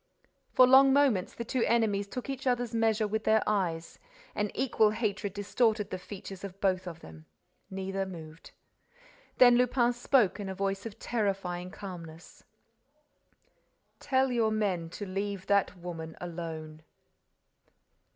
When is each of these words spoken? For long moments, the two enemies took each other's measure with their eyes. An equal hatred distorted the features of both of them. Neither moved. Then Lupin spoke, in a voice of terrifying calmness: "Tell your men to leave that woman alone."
For 0.51 0.65
long 0.65 0.91
moments, 0.93 1.35
the 1.35 1.45
two 1.45 1.61
enemies 1.67 2.07
took 2.07 2.27
each 2.27 2.47
other's 2.47 2.73
measure 2.73 3.07
with 3.07 3.23
their 3.23 3.43
eyes. 3.45 3.99
An 4.33 4.49
equal 4.55 4.89
hatred 4.89 5.31
distorted 5.35 5.91
the 5.91 5.99
features 5.99 6.43
of 6.43 6.59
both 6.59 6.87
of 6.87 7.01
them. 7.01 7.27
Neither 7.69 8.07
moved. 8.07 8.49
Then 9.37 9.59
Lupin 9.59 9.93
spoke, 9.93 10.39
in 10.39 10.49
a 10.49 10.55
voice 10.55 10.87
of 10.87 10.97
terrifying 10.97 11.69
calmness: 11.69 12.43
"Tell 13.99 14.31
your 14.31 14.49
men 14.49 14.89
to 14.89 15.05
leave 15.05 15.45
that 15.45 15.77
woman 15.77 16.17
alone." 16.19 16.81